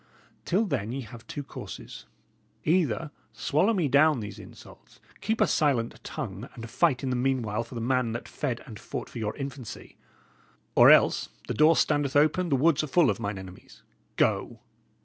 [0.45, 2.07] Till then ye have two courses:
[2.63, 7.63] either swallow me down these insults, keep a silent tongue, and fight in the meanwhile
[7.63, 9.97] for the man that fed and fought for your infancy;
[10.73, 13.83] or else the door standeth open, the woods are full of mine enemies
[14.15, 14.61] go."